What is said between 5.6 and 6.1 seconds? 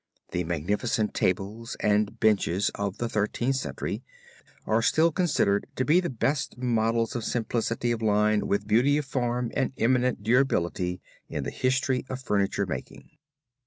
to be the